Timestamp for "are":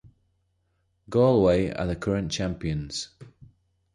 1.69-1.85